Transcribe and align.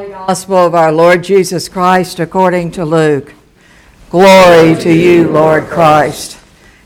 Gospel 0.00 0.58
of 0.58 0.76
our 0.76 0.92
Lord 0.92 1.24
Jesus 1.24 1.68
Christ 1.68 2.20
according 2.20 2.70
to 2.70 2.84
Luke. 2.84 3.34
Glory 4.10 4.76
to 4.76 4.92
you, 4.92 5.28
Lord 5.28 5.64
Christ. 5.64 6.38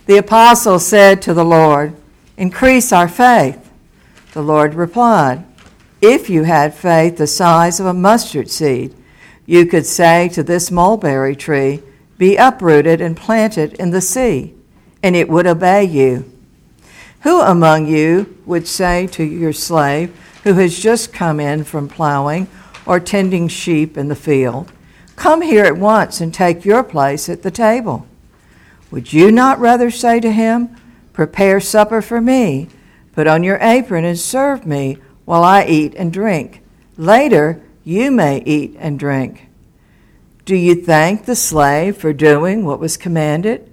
The 0.07 0.17
apostle 0.17 0.79
said 0.79 1.21
to 1.21 1.35
the 1.35 1.45
Lord, 1.45 1.95
Increase 2.39 2.91
our 2.91 3.09
faith. 3.09 3.71
The 4.33 4.41
Lord 4.41 4.73
replied, 4.73 5.45
If 6.01 6.31
you 6.31 6.45
had 6.45 6.73
faith 6.73 7.19
the 7.19 7.27
size 7.27 7.79
of 7.79 7.85
a 7.85 7.93
mustard 7.93 8.49
seed, 8.49 8.97
you 9.45 9.67
could 9.67 9.85
say 9.85 10.31
to 10.31 10.43
this 10.43 10.71
mulberry 10.71 11.37
tree, 11.37 11.83
Be 12.17 12.37
uprooted 12.37 13.03
and 13.03 13.15
planted 13.15 13.75
in 13.75 13.91
the 13.91 14.01
sea, 14.01 14.55
and 15.03 15.15
it 15.15 15.29
would 15.29 15.47
obey 15.47 15.85
you. 15.85 16.33
Who 17.25 17.43
among 17.43 17.89
you 17.89 18.39
would 18.47 18.67
say 18.67 19.07
to 19.09 19.23
your 19.23 19.53
slave 19.53 20.19
who 20.45 20.55
has 20.55 20.79
just 20.79 21.13
come 21.13 21.41
in 21.41 21.65
from 21.65 21.91
plowing, 21.91 22.49
or 22.87 23.01
tending 23.01 23.49
sheep 23.49 23.97
in 23.97 24.09
the 24.09 24.17
field. 24.17 24.73
Come 25.17 25.43
here 25.43 25.65
at 25.65 25.77
once 25.77 26.21
and 26.21 26.33
take 26.33 26.65
your 26.65 26.83
place 26.83 27.29
at 27.29 27.43
the 27.43 27.51
table. 27.51 28.07
Would 28.91 29.13
you 29.13 29.31
not 29.31 29.59
rather 29.59 29.91
say 29.91 30.21
to 30.21 30.33
him, 30.33 30.77
Prepare 31.13 31.61
supper 31.61 32.01
for 32.01 32.21
me, 32.21 32.69
put 33.13 33.27
on 33.27 33.45
your 33.45 33.59
apron 33.61 34.05
and 34.05 34.19
serve 34.19 34.67
me 34.67 34.97
while 35.25 35.45
I 35.45 35.65
eat 35.67 35.95
and 35.95 36.13
drink? 36.13 36.63
Later 36.97 37.63
you 37.85 38.11
may 38.11 38.43
eat 38.43 38.77
and 38.79 38.99
drink. 38.99 39.49
Do 40.45 40.57
you 40.57 40.75
thank 40.75 41.25
the 41.25 41.37
slave 41.37 41.97
for 41.97 42.13
doing 42.13 42.65
what 42.65 42.81
was 42.81 42.97
commanded? 42.97 43.73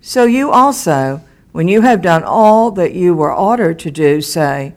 So 0.00 0.24
you 0.24 0.50
also, 0.50 1.22
when 1.52 1.68
you 1.68 1.82
have 1.82 2.02
done 2.02 2.24
all 2.24 2.70
that 2.72 2.94
you 2.94 3.14
were 3.14 3.34
ordered 3.34 3.78
to 3.80 3.90
do, 3.90 4.20
say, 4.20 4.74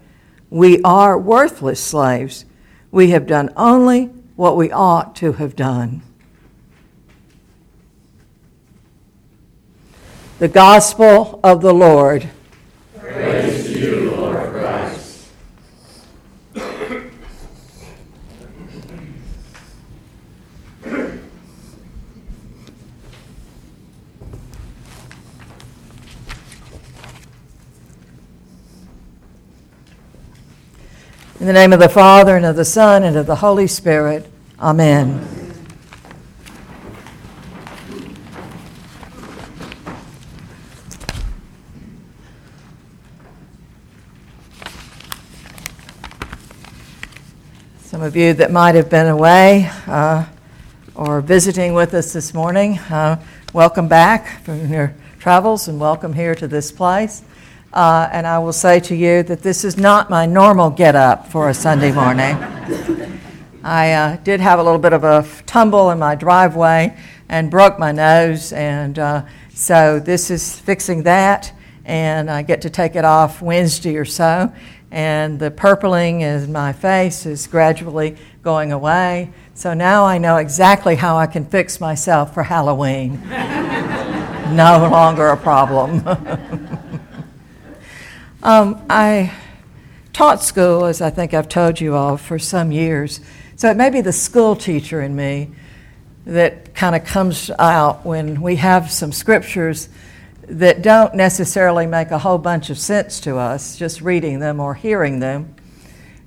We 0.50 0.82
are 0.84 1.18
worthless 1.18 1.84
slaves 1.84 2.46
we 2.92 3.12
have 3.12 3.26
done 3.26 3.52
only 3.56 4.06
what 4.36 4.58
we 4.58 4.72
ought 4.72 5.16
to 5.18 5.34
have 5.34 5.56
done. 5.56 6.02
The 10.40 10.48
Gospel 10.48 11.40
of 11.44 11.62
the 11.62 11.74
Lord. 11.74 12.30
Praise 13.00 13.66
to 13.66 13.80
you, 13.80 14.11
In 31.42 31.48
the 31.48 31.54
name 31.54 31.74
of 31.74 31.80
the 31.80 31.90
Father, 31.90 32.38
and 32.38 32.46
of 32.46 32.56
the 32.56 32.64
Son, 32.64 33.02
and 33.02 33.18
of 33.18 33.26
the 33.26 33.38
Holy 33.38 33.66
Spirit. 33.66 34.32
Amen. 34.60 35.28
Some 47.80 48.04
of 48.04 48.16
you 48.16 48.36
that 48.36 48.52
might 48.52 48.76
have 48.76 48.92
been 48.92 49.08
away 49.08 49.68
uh, 49.88 50.26
or 50.94 51.22
visiting 51.22 51.74
with 51.74 51.96
us 51.96 52.14
this 52.14 52.36
morning, 52.36 52.78
uh, 52.78 53.20
welcome 53.52 53.88
back 53.88 54.44
from 54.44 54.72
your 54.72 54.94
travels 55.18 55.68
and 55.68 55.80
welcome 55.80 56.14
here 56.14 56.36
to 56.36 56.48
this 56.48 56.72
place. 56.72 57.24
Uh, 57.74 58.10
and 58.12 58.28
I 58.28 58.38
will 58.40 58.52
say 58.52 58.82
to 58.82 58.96
you 58.96 59.24
that 59.24 59.44
this 59.44 59.64
is 59.64 59.78
not 59.78 60.10
my 60.10 60.26
normal 60.26 60.70
get 60.70 60.94
up 60.94 61.28
for 61.28 61.48
a 61.48 61.54
Sunday 61.54 61.94
morning. 61.94 62.36
I 63.64 63.94
uh, 63.94 64.18
did 64.18 64.42
have 64.42 64.60
a 64.60 64.64
little 64.64 64.80
bit 64.80 64.92
of 64.92 65.06
a 65.06 65.26
tumble 65.46 65.92
in 65.92 66.00
my 66.00 66.16
driveway 66.16 66.98
and 67.30 67.50
broke 67.50 67.80
my 67.80 67.94
nose, 67.94 68.52
and 68.52 69.00
uh, 69.00 69.24
so 69.54 70.00
this 70.00 70.30
is 70.30 70.60
fixing 70.60 71.04
that. 71.04 71.54
And 71.86 72.30
I 72.30 72.42
get 72.42 72.62
to 72.64 72.70
take 72.70 72.96
it 72.96 73.06
off 73.06 73.42
Wednesday 73.42 73.96
or 73.96 74.06
so, 74.06 74.52
and 74.92 75.40
the 75.40 75.50
purpling 75.50 76.22
in 76.22 76.52
my 76.52 76.74
face 76.74 77.26
is 77.26 77.48
gradually 77.48 78.18
going 78.44 78.74
away. 78.74 79.32
So 79.54 79.74
now 79.74 80.04
I 80.04 80.18
know 80.18 80.38
exactly 80.38 80.96
how 80.96 81.16
I 81.16 81.26
can 81.26 81.46
fix 81.46 81.80
myself 81.80 82.34
for 82.34 82.44
Halloween. 82.44 83.22
no 83.30 84.90
longer 84.92 85.28
a 85.28 85.38
problem. 85.38 86.04
Um, 88.44 88.84
I 88.90 89.32
taught 90.14 90.42
school, 90.42 90.86
as 90.86 91.00
I 91.00 91.12
think 91.12 91.36
I've 91.36 91.48
told 91.48 91.80
you 91.80 91.94
all, 91.94 92.18
for 92.18 92.40
some 92.40 92.72
years. 92.72 93.20
So 93.56 93.70
it 93.70 93.78
may 93.78 93.92
be 93.92 94.02
the 94.02 94.12
school 94.12 94.56
teacher 94.56 95.00
in 95.00 95.16
me 95.16 95.52
that 96.26 96.74
kind 96.74 96.96
of 96.96 97.06
comes 97.06 97.52
out 97.60 98.04
when 98.04 98.42
we 98.42 98.56
have 98.56 98.90
some 98.90 99.12
scriptures 99.12 99.90
that 100.48 100.82
don't 100.82 101.14
necessarily 101.14 101.86
make 101.86 102.10
a 102.10 102.18
whole 102.18 102.40
bunch 102.40 102.72
of 102.72 102.80
sense 102.80 103.20
to 103.22 103.38
us, 103.38 103.78
just 103.78 104.02
reading 104.02 104.40
them 104.40 104.60
or 104.60 104.74
hearing 104.74 105.20
them. 105.20 105.54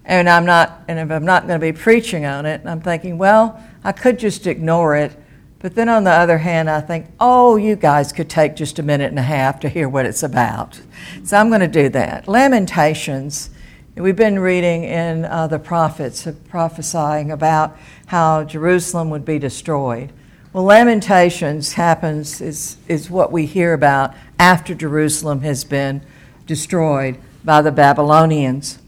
And 0.04 0.28
I'm 0.28 0.46
not, 0.46 0.84
and 0.86 1.00
if 1.00 1.10
I'm 1.10 1.24
not 1.24 1.48
going 1.48 1.58
to 1.58 1.66
be 1.66 1.76
preaching 1.76 2.24
on 2.24 2.46
it, 2.46 2.60
I'm 2.64 2.80
thinking, 2.80 3.18
well, 3.18 3.60
I 3.82 3.90
could 3.90 4.20
just 4.20 4.46
ignore 4.46 4.94
it 4.94 5.16
but 5.64 5.74
then 5.74 5.88
on 5.88 6.04
the 6.04 6.10
other 6.10 6.36
hand, 6.36 6.68
I 6.68 6.82
think, 6.82 7.06
oh, 7.18 7.56
you 7.56 7.74
guys 7.74 8.12
could 8.12 8.28
take 8.28 8.54
just 8.54 8.78
a 8.78 8.82
minute 8.82 9.08
and 9.08 9.18
a 9.18 9.22
half 9.22 9.60
to 9.60 9.70
hear 9.70 9.88
what 9.88 10.04
it's 10.04 10.22
about. 10.22 10.78
So 11.22 11.38
I'm 11.38 11.48
going 11.48 11.62
to 11.62 11.66
do 11.66 11.88
that. 11.88 12.28
Lamentations. 12.28 13.48
We've 13.96 14.14
been 14.14 14.38
reading 14.38 14.84
in 14.84 15.24
uh, 15.24 15.46
the 15.46 15.58
prophets 15.58 16.28
prophesying 16.50 17.30
about 17.30 17.78
how 18.08 18.44
Jerusalem 18.44 19.08
would 19.08 19.24
be 19.24 19.38
destroyed. 19.38 20.12
Well, 20.52 20.64
Lamentations 20.64 21.72
happens 21.72 22.42
is, 22.42 22.76
is 22.86 23.08
what 23.08 23.32
we 23.32 23.46
hear 23.46 23.72
about 23.72 24.12
after 24.38 24.74
Jerusalem 24.74 25.40
has 25.40 25.64
been 25.64 26.02
destroyed 26.46 27.16
by 27.42 27.62
the 27.62 27.72
Babylonians. 27.72 28.80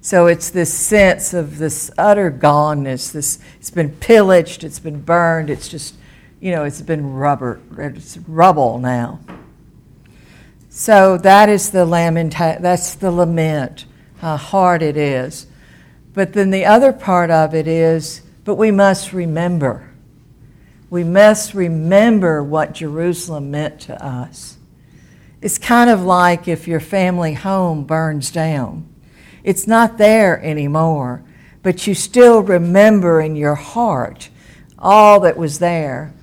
So 0.00 0.28
it's 0.28 0.48
this 0.48 0.72
sense 0.72 1.34
of 1.34 1.58
this 1.58 1.90
utter 1.98 2.30
goneness. 2.30 3.10
This 3.10 3.40
it's 3.58 3.72
been 3.72 3.90
pillaged, 3.96 4.62
it's 4.62 4.78
been 4.78 5.00
burned, 5.00 5.50
it's 5.50 5.66
just 5.66 5.96
you 6.40 6.52
know, 6.52 6.64
it's 6.64 6.80
been 6.80 7.12
rubber, 7.14 7.60
it's 7.76 8.16
rubble 8.26 8.78
now. 8.78 9.20
So 10.70 11.18
that 11.18 11.48
is 11.48 11.70
the 11.70 11.84
lament, 11.84 12.34
that's 12.38 12.94
the 12.94 13.10
lament, 13.10 13.84
how 14.18 14.36
hard 14.36 14.82
it 14.82 14.96
is. 14.96 15.46
But 16.14 16.32
then 16.32 16.50
the 16.50 16.64
other 16.64 16.92
part 16.92 17.30
of 17.30 17.54
it 17.54 17.68
is, 17.68 18.22
but 18.44 18.54
we 18.54 18.70
must 18.70 19.12
remember. 19.12 19.90
We 20.88 21.04
must 21.04 21.54
remember 21.54 22.42
what 22.42 22.72
Jerusalem 22.72 23.50
meant 23.50 23.80
to 23.82 24.04
us. 24.04 24.56
It's 25.42 25.58
kind 25.58 25.90
of 25.90 26.02
like 26.02 26.48
if 26.48 26.66
your 26.66 26.80
family 26.80 27.34
home 27.34 27.84
burns 27.84 28.30
down. 28.30 28.88
It's 29.44 29.66
not 29.66 29.98
there 29.98 30.42
anymore, 30.42 31.22
but 31.62 31.86
you 31.86 31.94
still 31.94 32.42
remember 32.42 33.20
in 33.20 33.36
your 33.36 33.54
heart 33.54 34.30
all 34.78 35.20
that 35.20 35.36
was 35.36 35.58
there 35.58 36.14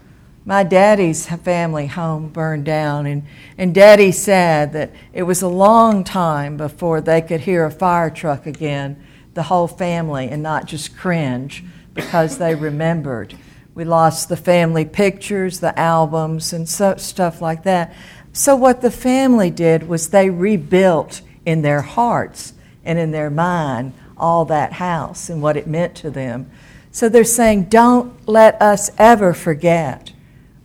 my 0.48 0.64
daddy's 0.64 1.26
family 1.26 1.88
home 1.88 2.30
burned 2.30 2.64
down, 2.64 3.06
and, 3.06 3.24
and 3.58 3.76
daddy 3.76 4.14
said 4.14 4.72
that 4.72 4.90
it 5.12 5.24
was 5.24 5.42
a 5.42 5.48
long 5.48 6.06
time 6.06 6.56
before 6.56 7.02
they 7.02 7.22
could 7.22 7.42
hear 7.42 7.66
a 7.66 7.70
fire 7.70 8.10
truck 8.10 8.46
again, 8.46 8.98
the 9.34 9.44
whole 9.44 9.68
family, 9.68 10.30
and 10.30 10.42
not 10.42 10.66
just 10.66 10.96
cringe 10.96 11.66
because 11.94 12.38
they 12.38 12.56
remembered. 12.56 13.38
We 13.76 13.84
lost 13.84 14.30
the 14.30 14.38
family 14.38 14.86
pictures, 14.86 15.60
the 15.60 15.78
albums, 15.78 16.54
and 16.54 16.68
so, 16.68 16.96
stuff 16.96 17.42
like 17.42 17.64
that. 17.64 17.94
So, 18.32 18.56
what 18.56 18.80
the 18.80 18.90
family 18.90 19.50
did 19.50 19.90
was 19.90 20.10
they 20.10 20.30
rebuilt 20.30 21.24
in 21.46 21.62
their 21.62 21.82
hearts 21.82 22.54
and 22.86 22.98
in 22.98 23.12
their 23.12 23.30
mind 23.30 23.94
all 24.16 24.46
that 24.46 24.74
house 24.74 25.30
and 25.30 25.42
what 25.42 25.58
it 25.58 25.68
meant 25.68 25.94
to 25.96 26.10
them. 26.10 26.50
So, 26.90 27.10
they're 27.10 27.26
saying, 27.26 27.66
don't 27.66 28.26
let 28.30 28.62
us 28.62 28.92
ever 28.98 29.34
forget 29.34 30.14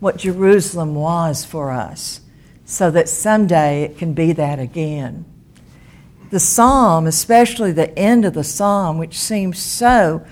what 0.02 0.16
Jerusalem 0.16 0.96
was 0.96 1.44
for 1.44 1.70
us 1.70 2.22
so 2.64 2.90
that 2.90 3.08
someday 3.08 3.84
it 3.84 3.96
can 3.96 4.14
be 4.14 4.32
that 4.32 4.58
again. 4.58 5.24
The 6.30 6.40
psalm, 6.40 7.06
especially 7.06 7.70
the 7.70 7.96
end 7.96 8.24
of 8.24 8.34
the 8.34 8.42
psalm, 8.42 8.98
which 8.98 9.16
seems 9.16 9.60
so 9.60 10.26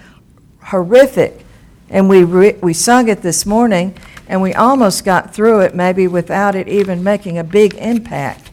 horrific, 0.60 1.46
and 1.88 2.08
we, 2.08 2.24
re- 2.24 2.56
we 2.60 2.72
sung 2.72 3.06
it 3.06 3.22
this 3.22 3.46
morning, 3.46 3.96
and 4.26 4.42
we 4.42 4.54
almost 4.54 5.04
got 5.04 5.32
through 5.32 5.60
it 5.60 5.72
maybe 5.72 6.08
without 6.08 6.56
it 6.56 6.66
even 6.66 7.04
making 7.04 7.38
a 7.38 7.44
big 7.44 7.74
impact. 7.74 8.50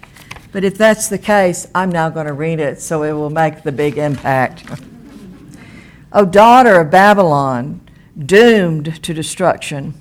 But 0.52 0.64
if 0.64 0.78
that's 0.78 1.08
the 1.08 1.18
case, 1.18 1.68
I'm 1.74 1.90
now 1.90 2.12
going 2.12 2.28
to 2.28 2.34
read 2.34 2.60
it 2.60 2.80
so 2.80 3.02
it 3.02 3.14
will 3.14 3.32
make 3.32 3.64
the 3.64 3.72
big 3.72 3.98
impact. 3.98 4.66
o 6.14 6.26
daughter 6.26 6.80
of 6.82 6.92
Babylon, 6.92 7.82
doomed 8.16 9.02
to 9.02 9.16
destruction 9.16 10.00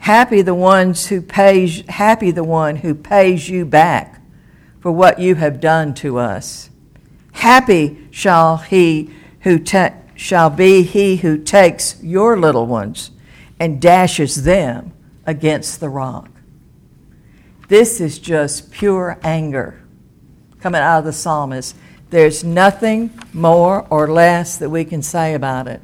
Happy 0.00 0.42
the 0.42 0.54
ones 0.54 1.06
who 1.06 1.20
pays 1.20 1.82
happy 1.88 2.30
the 2.30 2.44
one 2.44 2.76
who 2.76 2.94
pays 2.94 3.48
you 3.48 3.64
back 3.64 4.20
for 4.80 4.92
what 4.92 5.18
you 5.18 5.34
have 5.34 5.60
done 5.60 5.92
to 5.94 6.18
us. 6.18 6.70
Happy 7.32 8.08
shall 8.10 8.58
he 8.58 9.10
who 9.40 9.58
ta- 9.58 9.94
shall 10.14 10.50
be 10.50 10.82
he 10.82 11.16
who 11.16 11.38
takes 11.38 12.02
your 12.02 12.38
little 12.38 12.66
ones 12.66 13.10
and 13.60 13.80
dashes 13.80 14.44
them 14.44 14.92
against 15.26 15.80
the 15.80 15.88
rock. 15.88 16.30
This 17.68 18.00
is 18.00 18.18
just 18.18 18.70
pure 18.70 19.18
anger 19.22 19.82
coming 20.60 20.80
out 20.80 21.00
of 21.00 21.04
the 21.04 21.12
psalmist. 21.12 21.76
There's 22.10 22.42
nothing 22.42 23.10
more 23.32 23.86
or 23.90 24.08
less 24.08 24.56
that 24.56 24.70
we 24.70 24.84
can 24.84 25.02
say 25.02 25.34
about 25.34 25.68
it. 25.68 25.80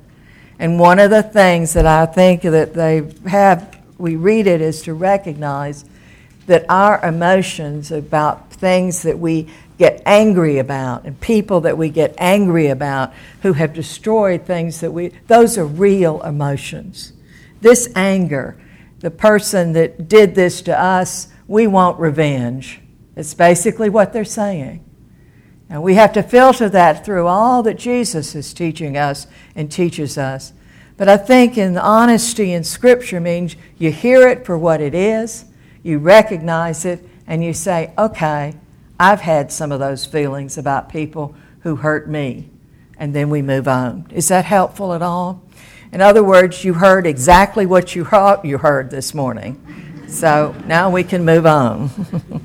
And 0.59 0.79
one 0.79 0.99
of 0.99 1.11
the 1.11 1.23
things 1.23 1.73
that 1.75 1.87
I 1.87 2.07
think 2.07 2.43
that 2.43 2.75
they 2.75 3.13
have, 3.29 3.74
we 4.05 4.17
read 4.17 4.47
it, 4.47 4.61
is 4.61 4.83
to 4.83 4.93
recognize 4.93 5.87
that 6.47 6.67
our 6.69 7.03
emotions 7.03 7.91
about 7.91 8.53
things 8.53 9.03
that 9.03 9.19
we 9.19 9.49
get 9.79 10.03
angry 10.05 10.59
about 10.59 11.05
and 11.05 11.19
people 11.23 11.63
that 11.63 11.79
we 11.79 11.89
get 11.89 12.15
angry 12.19 12.67
about 12.67 13.15
who 13.41 13.55
have 13.55 13.73
destroyed 13.73 14.45
things 14.45 14.81
that 14.81 14.93
we, 14.93 15.09
those 15.27 15.57
are 15.57 15.65
real 15.65 16.21
emotions. 16.21 17.15
This 17.63 17.89
anger, 17.97 18.61
the 19.01 19.11
person 19.11 19.73
that 19.73 20.07
did 20.07 20.35
this 20.35 20.61
to 20.63 20.79
us, 20.79 21.29
we 21.49 21.67
want 21.67 21.99
revenge. 21.99 22.83
It's 23.17 23.33
basically 23.33 23.89
what 23.89 24.13
they're 24.13 24.27
saying. 24.27 24.85
And 25.71 25.83
we 25.83 25.95
have 25.95 26.13
to 26.13 26.23
filter 26.23 26.69
that 26.69 27.07
through 27.07 27.27
all 27.27 27.63
that 27.63 27.79
Jesus 27.79 28.35
is 28.35 28.53
teaching 28.53 28.99
us 28.99 29.27
and 29.57 29.73
teaches 29.73 30.19
us. 30.19 30.53
But 30.97 31.09
I 31.09 31.17
think 31.17 31.59
in 31.59 31.77
honesty 31.77 32.53
in 32.53 32.63
Scripture 32.63 33.21
means 33.21 33.57
you 33.79 33.91
hear 33.91 34.29
it 34.29 34.47
for 34.47 34.57
what 34.57 34.81
it 34.81 34.95
is, 34.95 35.45
you 35.83 35.99
recognize 35.99 36.85
it, 36.85 37.05
and 37.27 37.43
you 37.43 37.53
say, 37.53 37.93
okay, 37.99 38.55
I've 38.99 39.21
had 39.21 39.51
some 39.51 39.73
of 39.73 39.81
those 39.81 40.07
feelings 40.07 40.57
about 40.57 40.89
people 40.89 41.35
who 41.61 41.77
hurt 41.77 42.09
me. 42.09 42.49
And 42.97 43.13
then 43.13 43.29
we 43.29 43.43
move 43.43 43.67
on. 43.67 44.07
Is 44.11 44.29
that 44.29 44.45
helpful 44.45 44.95
at 44.95 45.03
all? 45.03 45.43
In 45.91 46.01
other 46.01 46.23
words, 46.23 46.65
you 46.65 46.75
heard 46.75 47.07
exactly 47.07 47.67
what 47.67 47.97
you 47.97 48.05
heard, 48.05 48.45
you 48.45 48.59
heard 48.59 48.91
this 48.91 49.15
morning. 49.15 49.61
So 50.09 50.55
now 50.67 50.91
we 50.91 51.03
can 51.03 51.25
move 51.25 51.45
on. 51.45 51.91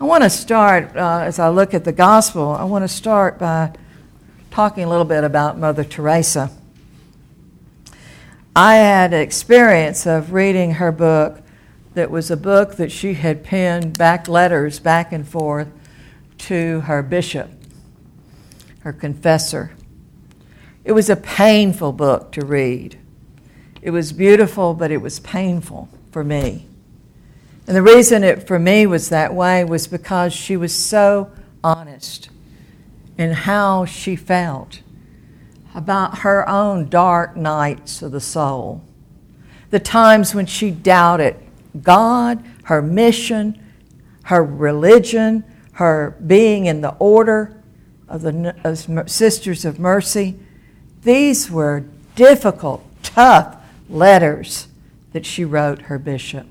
I 0.00 0.04
want 0.04 0.24
to 0.24 0.30
start, 0.30 0.96
uh, 0.96 1.20
as 1.20 1.38
I 1.38 1.48
look 1.48 1.74
at 1.74 1.84
the 1.84 1.92
gospel, 1.92 2.50
I 2.50 2.64
want 2.64 2.82
to 2.82 2.88
start 2.88 3.38
by 3.38 3.72
talking 4.50 4.82
a 4.82 4.88
little 4.88 5.04
bit 5.04 5.22
about 5.22 5.58
Mother 5.58 5.84
Teresa. 5.84 6.50
I 8.54 8.74
had 8.76 9.14
experience 9.14 10.04
of 10.06 10.34
reading 10.34 10.72
her 10.72 10.92
book 10.92 11.40
that 11.94 12.10
was 12.10 12.30
a 12.30 12.36
book 12.36 12.76
that 12.76 12.92
she 12.92 13.14
had 13.14 13.42
penned 13.42 13.96
back 13.96 14.28
letters 14.28 14.78
back 14.78 15.10
and 15.10 15.26
forth 15.26 15.68
to 16.36 16.80
her 16.80 17.02
bishop, 17.02 17.50
her 18.80 18.92
confessor. 18.92 19.72
It 20.84 20.92
was 20.92 21.08
a 21.08 21.16
painful 21.16 21.92
book 21.92 22.30
to 22.32 22.44
read. 22.44 22.98
It 23.80 23.90
was 23.90 24.12
beautiful, 24.12 24.74
but 24.74 24.90
it 24.90 24.98
was 24.98 25.18
painful 25.20 25.88
for 26.10 26.22
me. 26.22 26.66
And 27.66 27.74
the 27.74 27.82
reason 27.82 28.22
it 28.22 28.46
for 28.46 28.58
me 28.58 28.86
was 28.86 29.08
that 29.08 29.34
way 29.34 29.64
was 29.64 29.86
because 29.86 30.34
she 30.34 30.58
was 30.58 30.74
so 30.74 31.30
honest 31.64 32.28
in 33.16 33.32
how 33.32 33.86
she 33.86 34.14
felt 34.14 34.82
about 35.74 36.18
her 36.18 36.48
own 36.48 36.88
dark 36.88 37.36
nights 37.36 38.02
of 38.02 38.12
the 38.12 38.20
soul. 38.20 38.82
The 39.70 39.80
times 39.80 40.34
when 40.34 40.46
she 40.46 40.70
doubted 40.70 41.36
God, 41.80 42.44
her 42.64 42.82
mission, 42.82 43.58
her 44.24 44.44
religion, 44.44 45.44
her 45.72 46.16
being 46.26 46.66
in 46.66 46.80
the 46.80 46.94
order 46.98 47.62
of 48.08 48.22
the 48.22 49.04
Sisters 49.06 49.64
of 49.64 49.78
Mercy. 49.78 50.38
These 51.02 51.50
were 51.50 51.84
difficult, 52.14 52.84
tough 53.02 53.56
letters 53.88 54.68
that 55.12 55.24
she 55.24 55.44
wrote 55.44 55.82
her 55.82 55.98
bishop. 55.98 56.46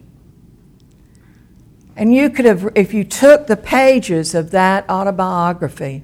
And 1.95 2.13
you 2.15 2.29
could 2.29 2.45
have, 2.45 2.71
if 2.75 2.93
you 2.93 3.03
took 3.03 3.47
the 3.47 3.57
pages 3.57 4.33
of 4.33 4.51
that 4.51 4.89
autobiography 4.89 6.03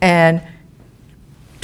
and 0.00 0.42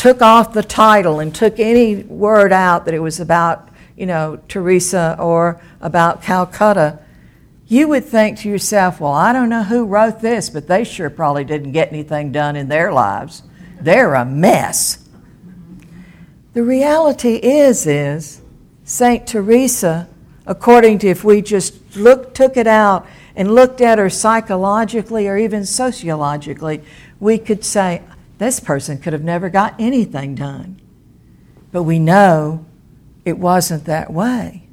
took 0.04 0.20
off 0.20 0.52
the 0.52 0.62
title 0.62 1.18
and 1.18 1.34
took 1.34 1.58
any 1.58 1.96
word 1.96 2.52
out 2.52 2.84
that 2.84 2.92
it 2.92 2.98
was 2.98 3.20
about, 3.20 3.70
you 3.96 4.04
know, 4.04 4.38
Teresa 4.48 5.16
or 5.18 5.62
about 5.80 6.22
Calcutta, 6.22 6.98
you 7.68 7.88
would 7.88 8.04
think 8.04 8.38
to 8.40 8.50
yourself, 8.50 9.00
well, 9.00 9.12
I 9.12 9.32
don't 9.32 9.48
know 9.48 9.62
who 9.62 9.86
wrote 9.86 10.20
this, 10.20 10.50
but 10.50 10.68
they 10.68 10.84
sure 10.84 11.08
probably 11.08 11.44
didn't 11.44 11.72
get 11.72 11.90
anything 11.90 12.32
done 12.32 12.54
in 12.54 12.68
their 12.68 12.92
lives. 12.92 13.44
They're 13.80 14.12
a 14.12 14.26
mess. 14.26 15.08
The 16.52 16.62
reality 16.62 17.36
is, 17.36 17.86
is 17.86 18.42
St. 18.84 19.26
Teresa, 19.26 20.06
according 20.46 20.98
to 20.98 21.08
if 21.08 21.24
we 21.24 21.40
just 21.40 21.96
look, 21.96 22.34
took 22.34 22.58
it 22.58 22.66
out 22.66 23.06
and 23.34 23.54
looked 23.54 23.80
at 23.80 23.96
her 23.96 24.10
psychologically 24.10 25.26
or 25.28 25.38
even 25.38 25.64
sociologically, 25.64 26.82
we 27.20 27.38
could 27.38 27.64
say, 27.64 28.02
this 28.38 28.60
person 28.60 28.98
could 28.98 29.12
have 29.12 29.24
never 29.24 29.48
got 29.48 29.74
anything 29.78 30.34
done. 30.34 30.80
But 31.72 31.84
we 31.84 31.98
know 31.98 32.64
it 33.24 33.38
wasn't 33.38 33.84
that 33.84 34.12
way. 34.12 34.68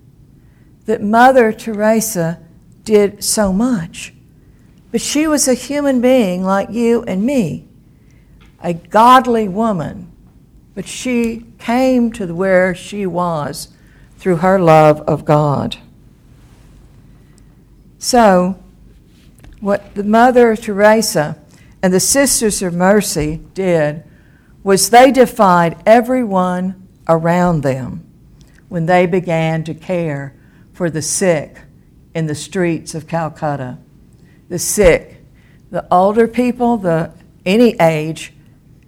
That 0.85 1.01
Mother 1.01 1.51
Teresa 1.51 2.39
did 2.83 3.23
so 3.23 3.53
much. 3.53 4.13
But 4.91 5.01
she 5.01 5.27
was 5.27 5.47
a 5.47 5.53
human 5.53 6.01
being 6.01 6.43
like 6.43 6.69
you 6.69 7.03
and 7.03 7.23
me, 7.23 7.67
a 8.61 8.73
godly 8.73 9.47
woman. 9.47 10.11
But 10.75 10.87
she 10.87 11.45
came 11.59 12.11
to 12.13 12.33
where 12.33 12.75
she 12.75 13.05
was 13.05 13.69
through 14.17 14.37
her 14.37 14.59
love 14.59 15.01
of 15.01 15.25
God. 15.25 15.77
So, 17.99 18.61
what 19.59 19.95
the 19.95 20.03
Mother 20.03 20.55
Teresa 20.55 21.40
and 21.83 21.93
the 21.93 21.99
Sisters 21.99 22.61
of 22.61 22.73
Mercy 22.73 23.41
did 23.53 24.03
was 24.63 24.89
they 24.89 25.11
defied 25.11 25.81
everyone 25.85 26.87
around 27.07 27.61
them 27.61 28.05
when 28.69 28.85
they 28.85 29.05
began 29.05 29.63
to 29.63 29.73
care 29.73 30.35
for 30.73 30.89
the 30.89 31.01
sick 31.01 31.59
in 32.13 32.27
the 32.27 32.35
streets 32.35 32.93
of 32.93 33.07
Calcutta. 33.07 33.77
The 34.49 34.59
sick, 34.59 35.23
the 35.71 35.85
older 35.91 36.27
people, 36.27 36.77
the 36.77 37.11
any 37.45 37.75
age, 37.79 38.33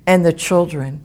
and 0.06 0.26
the 0.26 0.34
children. 0.34 1.02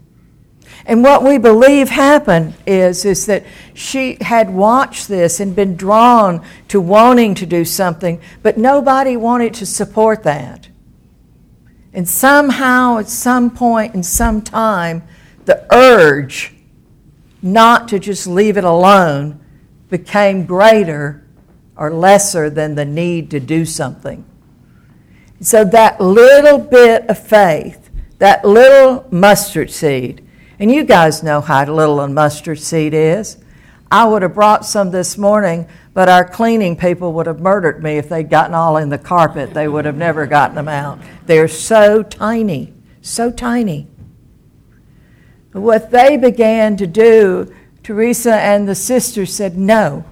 And 0.85 1.03
what 1.03 1.23
we 1.23 1.39
believe 1.39 1.89
happened 1.89 2.55
is, 2.67 3.05
is 3.05 3.27
that 3.27 3.45
she 3.75 4.19
had 4.21 4.51
watched 4.51 5.09
this 5.09 5.41
and 5.41 5.57
been 5.57 5.77
drawn 5.77 6.45
to 6.69 6.81
wanting 6.81 7.35
to 7.37 7.47
do 7.47 7.65
something, 7.65 8.21
but 8.43 8.59
nobody 8.59 9.17
wanted 9.17 9.55
to 9.55 9.67
support 9.67 10.23
that. 10.25 10.69
And 11.93 12.09
somehow, 12.09 12.99
at 12.99 13.09
some 13.09 13.51
point 13.51 13.95
in 13.95 14.03
some 14.03 14.43
time, 14.43 15.03
the 15.47 15.67
urge 15.75 16.55
not 17.41 17.89
to 17.89 17.99
just 17.99 18.27
leave 18.27 18.57
it 18.57 18.65
alone 18.65 19.41
became 19.89 20.45
greater 20.45 21.27
or 21.77 21.91
lesser 21.93 22.51
than 22.51 22.75
the 22.75 22.85
need 22.85 23.31
to 23.31 23.41
do 23.41 23.65
something. 23.65 24.25
So, 25.41 25.65
that 25.65 26.01
little 26.01 26.59
bit 26.59 27.09
of 27.09 27.19
faith, 27.19 27.91
that 28.19 28.45
little 28.45 29.07
mustard 29.11 29.71
seed, 29.71 30.27
and 30.59 30.71
you 30.73 30.83
guys 30.85 31.23
know 31.23 31.41
how 31.41 31.65
little 31.65 32.01
a 32.01 32.09
mustard 32.09 32.59
seed 32.59 32.93
is. 32.93 33.39
I 33.91 34.07
would 34.07 34.23
have 34.23 34.35
brought 34.35 34.67
some 34.67 34.91
this 34.91 35.17
morning, 35.17 35.67
but 35.95 36.09
our 36.09 36.25
cleaning 36.25 36.77
people 36.77 37.13
would 37.15 37.27
have 37.27 37.41
murdered 37.41 37.83
me 37.83 37.97
if 37.97 38.09
they'd 38.09 38.29
gotten 38.29 38.55
all 38.55 38.77
in 38.77 38.91
the 38.91 38.99
carpet. 38.99 39.55
They 39.55 39.67
would 39.67 39.87
have 39.87 39.97
never 39.97 40.27
gotten 40.27 40.57
them 40.57 40.69
out. 40.69 40.99
They're 41.27 41.49
so 41.49 42.03
tiny, 42.03 42.75
so 43.01 43.31
tiny. 43.31 43.87
What 45.53 45.91
they 45.91 46.17
began 46.17 46.77
to 46.77 46.87
do, 46.87 47.55
Teresa 47.83 48.35
and 48.35 48.69
the 48.69 48.75
sisters 48.75 49.33
said, 49.33 49.57
No, 49.57 50.05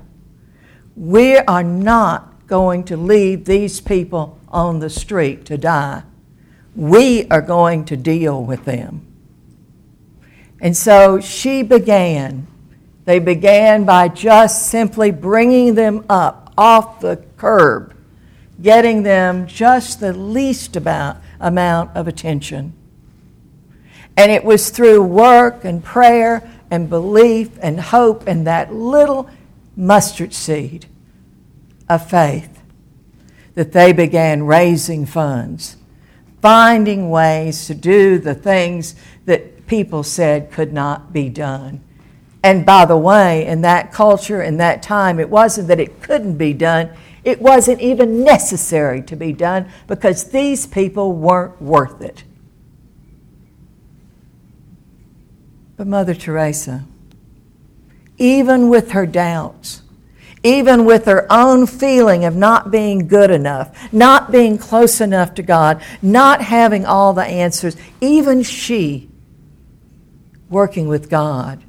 we 0.97 1.37
are 1.37 1.63
not 1.63 2.47
going 2.47 2.85
to 2.85 2.97
leave 2.97 3.45
these 3.45 3.81
people 3.81 4.41
on 4.49 4.79
the 4.79 4.89
street 4.89 5.45
to 5.47 5.59
die. 5.59 6.03
We 6.75 7.29
are 7.29 7.43
going 7.43 7.85
to 7.87 7.97
deal 7.97 8.43
with 8.43 8.65
them. 8.65 9.07
And 10.61 10.75
so 10.77 11.21
she 11.21 11.63
began. 11.63 12.47
They 13.07 13.21
began 13.21 13.85
by 13.85 14.09
just 14.09 14.69
simply 14.69 15.13
bringing 15.13 15.77
them 15.77 16.05
up 16.11 16.53
off 16.59 17.01
the 17.01 17.25
curb, 17.37 17.95
getting 18.61 19.05
them 19.05 19.47
just 19.47 20.01
the 20.01 20.13
least 20.13 20.77
about, 20.77 21.19
amount 21.41 21.97
of 21.97 22.09
attention. 22.09 22.73
And 24.17 24.33
it 24.33 24.45
was 24.45 24.71
through 24.71 25.05
work 25.05 25.65
and 25.65 25.85
prayer 25.85 26.51
and 26.71 26.91
belief 26.91 27.51
and 27.63 27.79
hope 27.79 28.27
and 28.27 28.47
that 28.47 28.75
little 28.75 29.31
mustard 29.77 30.35
seed 30.35 30.87
of 31.89 32.11
faith 32.11 32.61
that 33.55 33.73
they 33.73 33.93
began 33.93 34.43
raising 34.43 35.07
funds, 35.07 35.77
finding 36.43 37.09
ways 37.09 37.67
to 37.69 37.75
do 37.75 38.19
the 38.19 38.35
things 38.35 38.97
that 39.27 39.67
people 39.69 40.03
said 40.03 40.51
could 40.51 40.73
not 40.73 41.13
be 41.13 41.29
done. 41.29 41.83
And 42.47 42.65
by 42.65 42.85
the 42.85 42.97
way, 42.97 43.45
in 43.45 43.63
that 43.63 43.93
culture, 43.93 44.41
in 44.41 44.59
that 44.59 44.81
time, 44.81 45.19
it 45.19 45.29
wasn't 45.29 45.67
that 45.67 45.81
it 45.81 46.01
couldn't 46.01 46.37
be 46.37 46.53
done, 46.53 46.91
it 47.25 47.43
wasn't 47.43 47.81
even 47.81 48.23
necessary 48.23 49.03
to 49.03 49.17
be 49.17 49.33
done 49.33 49.69
because 49.89 50.31
these 50.31 50.65
people 50.65 51.13
weren't 51.13 51.61
worth 51.61 52.01
it. 52.01 52.23
But 55.77 55.89
Mother 55.89 56.15
Teresa, 56.15 56.85
even 58.17 58.69
with 58.69 58.93
her 58.93 59.07
doubts, 59.07 59.83
even 60.45 60.85
with 60.85 61.07
her 61.07 61.27
own 61.29 61.67
feeling 61.67 62.25
of 62.25 62.37
not 62.37 62.71
being 62.71 63.09
good 63.09 63.33
enough, 63.33 63.93
not 63.93 64.31
being 64.31 64.57
close 64.57 65.01
enough 65.01 65.35
to 65.35 65.43
God, 65.43 65.83
not 66.01 66.43
having 66.43 66.87
all 66.87 67.13
the 67.13 67.25
answers, 67.25 67.77
even 68.01 68.45
she, 68.45 69.11
working 70.49 70.87
with 70.87 71.11
God, 71.11 71.65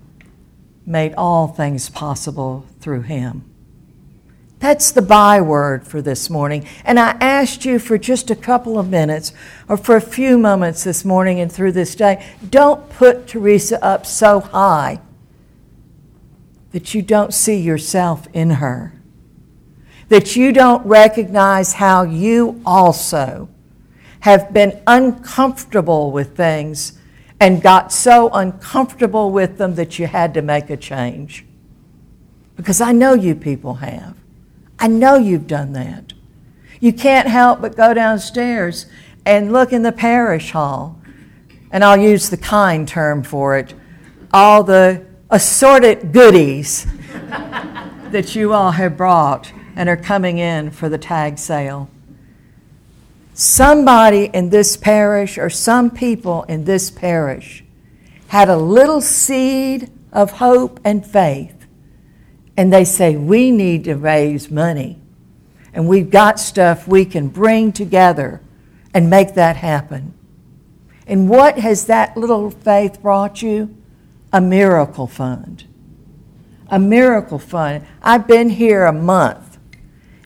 made 0.87 1.13
all 1.15 1.47
things 1.49 1.89
possible 1.89 2.65
through 2.79 3.01
him. 3.01 3.43
That's 4.59 4.89
the 4.91 5.03
byword 5.03 5.85
for 5.85 6.01
this 6.01 6.29
morning. 6.29 6.65
And 6.83 6.99
I 6.99 7.11
asked 7.21 7.65
you 7.65 7.77
for 7.77 7.97
just 7.97 8.31
a 8.31 8.35
couple 8.35 8.79
of 8.79 8.89
minutes 8.89 9.31
or 9.69 9.77
for 9.77 9.97
a 9.97 10.01
few 10.01 10.37
moments 10.37 10.83
this 10.83 11.05
morning 11.05 11.39
and 11.39 11.51
through 11.51 11.73
this 11.73 11.93
day, 11.93 12.25
don't 12.49 12.89
put 12.89 13.27
Teresa 13.27 13.83
up 13.83 14.05
so 14.05 14.39
high 14.39 15.01
that 16.71 16.95
you 16.95 17.01
don't 17.01 17.33
see 17.33 17.57
yourself 17.57 18.27
in 18.33 18.51
her, 18.51 18.93
that 20.09 20.35
you 20.35 20.51
don't 20.51 20.85
recognize 20.87 21.73
how 21.73 22.01
you 22.03 22.59
also 22.65 23.49
have 24.21 24.51
been 24.53 24.81
uncomfortable 24.87 26.11
with 26.11 26.35
things 26.35 26.96
and 27.39 27.61
got 27.61 27.91
so 27.91 28.29
uncomfortable 28.29 29.31
with 29.31 29.57
them 29.57 29.75
that 29.75 29.99
you 29.99 30.07
had 30.07 30.33
to 30.33 30.41
make 30.41 30.69
a 30.69 30.77
change. 30.77 31.45
Because 32.55 32.81
I 32.81 32.91
know 32.91 33.13
you 33.13 33.35
people 33.35 33.75
have. 33.75 34.17
I 34.79 34.87
know 34.87 35.15
you've 35.15 35.47
done 35.47 35.73
that. 35.73 36.13
You 36.79 36.93
can't 36.93 37.27
help 37.27 37.61
but 37.61 37.75
go 37.75 37.93
downstairs 37.93 38.87
and 39.25 39.51
look 39.51 39.73
in 39.73 39.83
the 39.83 39.91
parish 39.91 40.51
hall, 40.51 40.99
and 41.71 41.83
I'll 41.83 41.99
use 41.99 42.29
the 42.29 42.37
kind 42.37 42.87
term 42.87 43.23
for 43.23 43.57
it 43.57 43.73
all 44.33 44.63
the 44.63 45.05
assorted 45.29 46.11
goodies 46.11 46.85
that 48.11 48.35
you 48.35 48.53
all 48.53 48.71
have 48.71 48.97
brought 48.97 49.51
and 49.75 49.89
are 49.89 49.97
coming 49.97 50.37
in 50.37 50.71
for 50.71 50.89
the 50.89 50.97
tag 50.97 51.37
sale. 51.37 51.89
Somebody 53.39 54.31
in 54.33 54.49
this 54.49 54.75
parish, 54.75 55.37
or 55.37 55.49
some 55.49 55.91
people 55.91 56.43
in 56.43 56.65
this 56.65 56.89
parish, 56.89 57.63
had 58.27 58.49
a 58.49 58.57
little 58.57 58.99
seed 58.99 59.91
of 60.11 60.31
hope 60.31 60.79
and 60.83 61.05
faith 61.05 61.57
and 62.57 62.73
they 62.73 62.83
say, 62.83 63.15
We 63.15 63.51
need 63.51 63.83
to 63.85 63.95
raise 63.95 64.49
money. 64.49 64.99
And 65.73 65.87
we've 65.87 66.09
got 66.09 66.39
stuff 66.39 66.87
we 66.87 67.05
can 67.05 67.27
bring 67.27 67.71
together 67.71 68.41
and 68.93 69.11
make 69.11 69.35
that 69.35 69.57
happen. 69.57 70.15
And 71.05 71.29
what 71.29 71.59
has 71.59 71.85
that 71.85 72.17
little 72.17 72.49
faith 72.49 72.99
brought 73.01 73.43
you? 73.43 73.77
A 74.33 74.41
miracle 74.41 75.05
fund. 75.05 75.65
A 76.69 76.79
miracle 76.79 77.37
fund. 77.37 77.85
I've 78.01 78.27
been 78.27 78.49
here 78.49 78.85
a 78.85 78.91
month, 78.91 79.59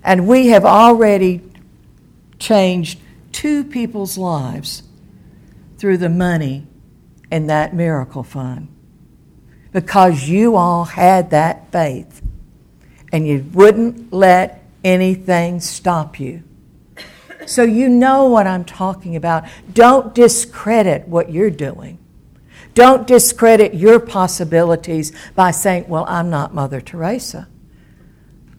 and 0.04 0.26
we 0.28 0.48
have 0.48 0.64
already 0.64 1.42
changed 2.42 3.00
two 3.32 3.64
people's 3.64 4.18
lives 4.18 4.84
through 5.78 5.98
the 5.98 6.10
money 6.10 6.68
in 7.32 7.48
that 7.48 7.74
miracle 7.74 8.24
fund 8.24 8.68
because 9.72 10.28
you 10.28 10.58
all 10.58 10.84
had 10.84 11.30
that 11.30 11.72
faith 11.72 12.22
and 13.14 13.26
you 13.26 13.46
wouldn't 13.54 14.12
let 14.12 14.64
anything 14.84 15.60
stop 15.60 16.20
you. 16.20 16.44
So 17.46 17.64
you 17.64 17.90
know 17.90 18.26
what 18.26 18.48
I'm 18.48 18.66
talking 18.66 19.16
about. 19.16 19.46
Don't 19.74 20.14
discredit 20.14 21.08
what 21.08 21.32
you're 21.32 21.50
doing. 21.50 21.98
Don't 22.74 23.08
discredit 23.08 23.74
your 23.74 24.00
possibilities 24.00 25.12
by 25.36 25.52
saying, 25.52 25.86
Well, 25.88 26.06
I'm 26.08 26.30
not 26.30 26.54
Mother 26.54 26.80
Teresa. 26.80 27.48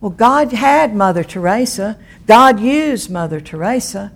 Well, 0.01 0.11
God 0.11 0.53
had 0.53 0.95
Mother 0.95 1.23
Teresa, 1.23 1.99
God 2.27 2.61
used 2.61 3.11
Mother 3.11 3.41
Teresa. 3.41 4.13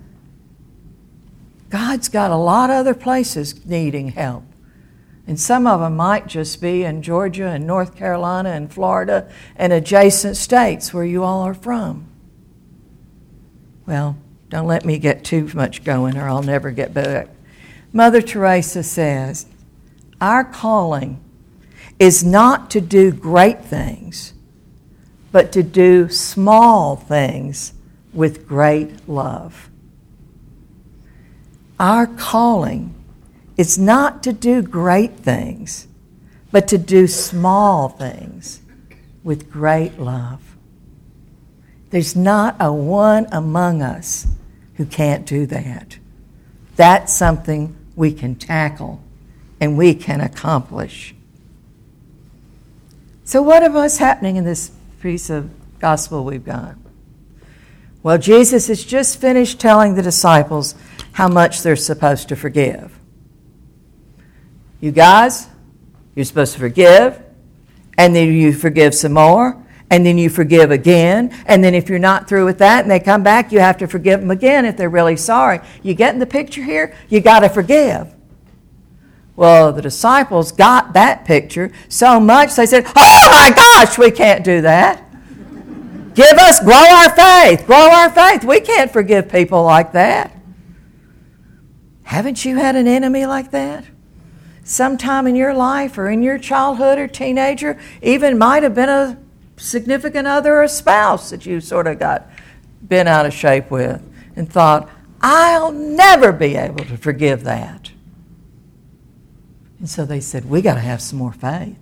God's 1.71 2.09
got 2.09 2.31
a 2.31 2.37
lot 2.37 2.71
of 2.71 2.77
other 2.77 2.95
places 2.95 3.67
needing 3.67 4.09
help. 4.09 4.45
And 5.27 5.41
some 5.41 5.67
of 5.67 5.81
them 5.81 5.97
might 5.97 6.29
just 6.29 6.61
be 6.61 6.85
in 6.85 7.03
Georgia 7.03 7.49
and 7.49 7.67
North 7.67 7.97
Carolina 7.97 8.51
and 8.51 8.73
Florida 8.73 9.29
and 9.57 9.73
adjacent 9.73 10.37
states 10.37 10.95
where 10.95 11.05
you 11.05 11.25
all 11.25 11.43
are 11.43 11.55
from. 11.55 12.07
Well, 13.87 14.17
don't 14.49 14.69
let 14.69 14.85
me 14.85 14.99
get 14.99 15.25
too 15.25 15.51
much 15.55 15.83
going 15.83 16.17
or 16.17 16.29
I'll 16.29 16.43
never 16.43 16.71
get 16.71 16.95
back. 16.95 17.29
Mother 17.93 18.23
Teresa 18.23 18.85
says, 18.85 19.47
Our 20.21 20.45
calling 20.45 21.21
is 21.99 22.23
not 22.23 22.71
to 22.71 22.81
do 22.81 23.11
great 23.11 23.65
things, 23.65 24.33
but 25.33 25.51
to 25.53 25.65
do 25.65 26.09
small 26.09 26.95
things 26.95 27.73
with 28.16 28.49
great 28.49 29.08
love. 29.08 29.70
Our 31.78 32.06
calling 32.06 32.94
is 33.56 33.78
not 33.78 34.23
to 34.23 34.32
do 34.32 34.62
great 34.62 35.16
things, 35.18 35.87
but 36.50 36.66
to 36.68 36.78
do 36.78 37.06
small 37.06 37.90
things 37.90 38.61
with 39.23 39.50
great 39.50 39.99
love. 39.99 40.56
There's 41.90 42.16
not 42.16 42.56
a 42.58 42.73
one 42.73 43.26
among 43.30 43.82
us 43.82 44.26
who 44.75 44.87
can't 44.87 45.26
do 45.26 45.46
that. 45.46 45.99
That's 46.76 47.14
something 47.14 47.76
we 47.94 48.12
can 48.12 48.35
tackle 48.35 49.02
and 49.61 49.76
we 49.76 49.94
can 49.94 50.20
accomplish. 50.20 51.14
So, 53.25 53.42
what 53.42 53.62
of 53.62 53.75
us 53.75 53.99
happening 53.99 54.37
in 54.37 54.44
this 54.44 54.70
piece 55.00 55.30
of 55.30 55.50
gospel 55.80 56.25
we've 56.25 56.44
got? 56.44 56.76
Well, 58.07 58.19
Jesus 58.19 58.69
has 58.69 58.85
just 58.85 59.21
finished 59.21 59.59
telling 59.59 59.97
the 59.97 60.03
disciples 60.03 60.77
how 61.11 61.27
much 61.27 61.63
they're 61.63 61.75
supposed 61.75 62.29
to 62.29 62.37
forgive. 62.37 62.97
You 64.79 64.93
guys, 64.93 65.49
you're 66.15 66.25
supposed 66.25 66.53
to 66.53 66.61
forgive, 66.61 67.21
and 67.99 68.15
then 68.15 68.33
you 68.33 68.53
forgive 68.53 68.95
some 68.95 69.15
more, 69.15 69.61
and 69.91 70.07
then 70.07 70.19
you 70.19 70.31
forgive 70.31 70.71
again, 70.71 71.37
and 71.47 71.65
then 71.65 71.75
if 71.75 71.89
you're 71.89 71.99
not 71.99 72.29
through 72.29 72.45
with 72.45 72.59
that 72.59 72.83
and 72.83 72.91
they 72.93 73.01
come 73.01 73.25
back, 73.25 73.51
you 73.51 73.59
have 73.59 73.79
to 73.79 73.89
forgive 73.89 74.21
them 74.21 74.31
again 74.31 74.65
if 74.67 74.77
they're 74.77 74.89
really 74.89 75.17
sorry. 75.17 75.59
You 75.83 75.95
get 75.95 76.15
in 76.15 76.21
the 76.21 76.27
picture 76.27 76.63
here? 76.63 76.95
You 77.09 77.21
got 77.21 77.41
to 77.41 77.49
forgive. 77.49 78.15
Well, 79.35 79.73
the 79.73 79.83
disciples 79.83 80.53
got 80.53 80.93
that 80.93 81.25
picture 81.25 81.73
so 81.89 82.21
much 82.21 82.55
they 82.55 82.67
said, 82.67 82.85
Oh 82.87 83.29
my 83.33 83.53
gosh, 83.53 83.99
we 83.99 84.13
can't 84.13 84.45
do 84.45 84.61
that. 84.61 85.06
Give 86.16 86.37
us, 86.38 86.58
grow 86.58 86.75
our 86.75 87.11
faith, 87.14 87.64
grow 87.66 87.76
our 87.76 88.11
faith. 88.11 88.42
We 88.42 88.58
can't 88.58 88.90
forgive 88.90 89.30
people 89.30 89.62
like 89.62 89.92
that. 89.92 90.37
Haven't 92.02 92.44
you 92.44 92.56
had 92.56 92.75
an 92.75 92.88
enemy 92.88 93.26
like 93.26 93.52
that? 93.52 93.85
sometime 94.66 95.28
in 95.28 95.37
your 95.37 95.54
life 95.54 95.96
or 95.96 96.11
in 96.11 96.23
your 96.23 96.38
childhood 96.38 96.99
or 96.99 97.06
teenager, 97.06 97.78
even 98.02 98.37
might 98.37 98.64
have 98.64 98.75
been 98.75 98.88
a 98.88 99.16
significant 99.56 100.26
other 100.26 100.56
or 100.56 100.64
a 100.64 100.68
spouse 100.68 101.30
that 101.30 101.46
you 101.46 101.61
sort 101.61 101.87
of 101.87 101.99
got 101.99 102.28
bent 102.82 103.08
out 103.08 103.25
of 103.25 103.32
shape 103.32 103.70
with 103.70 104.02
and 104.35 104.52
thought, 104.52 104.90
I'll 105.20 105.73
never 105.73 106.32
be 106.32 106.56
able 106.56 106.85
to 106.85 106.96
forgive 106.96 107.44
that. 107.44 107.92
And 109.78 109.88
so 109.88 110.04
they 110.04 110.20
said, 110.20 110.44
We 110.50 110.62
got 110.62 110.75
to 110.75 110.80
have 110.80 111.00
some 111.00 111.18
more 111.18 111.32
faith. 111.32 111.78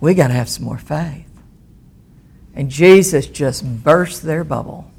We 0.00 0.14
got 0.14 0.28
to 0.28 0.34
have 0.34 0.48
some 0.48 0.64
more 0.64 0.78
faith. 0.78 1.27
And 2.58 2.68
Jesus 2.68 3.28
just 3.28 3.64
burst 3.84 4.24
their 4.24 4.42
bubble. 4.42 4.90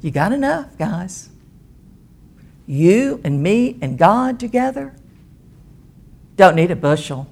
You 0.00 0.10
got 0.10 0.32
enough, 0.32 0.78
guys? 0.78 1.28
You 2.66 3.20
and 3.22 3.42
me 3.42 3.76
and 3.82 3.98
God 3.98 4.40
together 4.40 4.94
don't 6.36 6.56
need 6.56 6.70
a 6.70 6.76
bushel. 6.76 7.28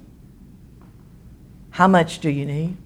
How 1.71 1.87
much 1.87 2.19
do 2.19 2.29
you 2.29 2.45
need? 2.45 2.77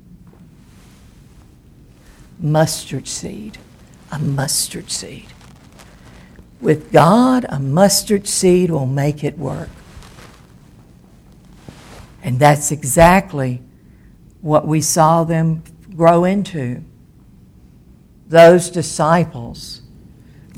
Mustard 2.39 3.05
seed. 3.05 3.57
A 4.13 4.19
mustard 4.19 4.89
seed. 4.89 5.27
With 6.61 6.93
God, 6.93 7.45
a 7.49 7.59
mustard 7.59 8.25
seed 8.25 8.71
will 8.71 8.85
make 8.85 9.21
it 9.21 9.37
work. 9.37 9.69
And 12.23 12.39
that's 12.39 12.71
exactly 12.71 13.61
what 14.45 14.67
we 14.67 14.79
saw 14.79 15.23
them 15.23 15.63
grow 15.95 16.23
into. 16.23 16.83
Those 18.27 18.69
disciples 18.69 19.81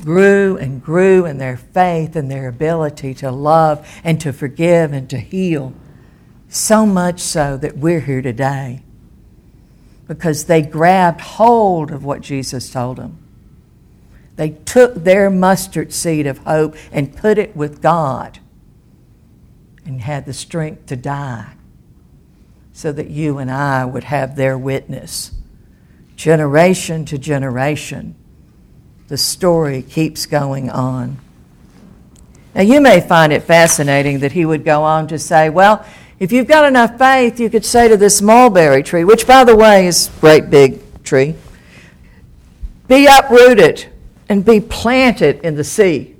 grew 0.02 0.58
and 0.58 0.84
grew 0.84 1.24
in 1.24 1.38
their 1.38 1.56
faith 1.56 2.14
and 2.14 2.30
their 2.30 2.48
ability 2.48 3.14
to 3.14 3.30
love 3.30 3.88
and 4.04 4.20
to 4.20 4.30
forgive 4.30 4.92
and 4.92 5.08
to 5.08 5.16
heal. 5.16 5.72
So 6.50 6.84
much 6.84 7.20
so 7.20 7.56
that 7.56 7.78
we're 7.78 8.00
here 8.00 8.20
today 8.20 8.82
because 10.06 10.44
they 10.44 10.60
grabbed 10.60 11.22
hold 11.22 11.90
of 11.90 12.04
what 12.04 12.20
Jesus 12.20 12.70
told 12.70 12.98
them. 12.98 13.18
They 14.36 14.50
took 14.50 14.96
their 14.96 15.30
mustard 15.30 15.94
seed 15.94 16.26
of 16.26 16.38
hope 16.38 16.76
and 16.92 17.16
put 17.16 17.38
it 17.38 17.56
with 17.56 17.80
God 17.80 18.38
and 19.86 20.02
had 20.02 20.26
the 20.26 20.34
strength 20.34 20.84
to 20.86 20.96
die 20.96 21.54
so 22.78 22.92
that 22.92 23.10
you 23.10 23.38
and 23.38 23.50
I 23.50 23.84
would 23.84 24.04
have 24.04 24.36
their 24.36 24.56
witness. 24.56 25.32
Generation 26.14 27.04
to 27.06 27.18
generation, 27.18 28.14
the 29.08 29.16
story 29.16 29.82
keeps 29.82 30.26
going 30.26 30.70
on. 30.70 31.18
Now, 32.54 32.62
you 32.62 32.80
may 32.80 33.00
find 33.00 33.32
it 33.32 33.42
fascinating 33.42 34.20
that 34.20 34.30
he 34.30 34.44
would 34.44 34.64
go 34.64 34.84
on 34.84 35.08
to 35.08 35.18
say, 35.18 35.50
well, 35.50 35.84
if 36.20 36.30
you've 36.30 36.46
got 36.46 36.66
enough 36.66 36.96
faith, 36.98 37.40
you 37.40 37.50
could 37.50 37.64
say 37.64 37.88
to 37.88 37.96
this 37.96 38.22
mulberry 38.22 38.84
tree, 38.84 39.02
which, 39.02 39.26
by 39.26 39.42
the 39.42 39.56
way, 39.56 39.88
is 39.88 40.06
a 40.16 40.20
great 40.20 40.48
big 40.48 41.02
tree, 41.02 41.34
be 42.86 43.08
uprooted 43.10 43.86
and 44.28 44.44
be 44.44 44.60
planted 44.60 45.40
in 45.40 45.56
the 45.56 45.64
sea. 45.64 46.14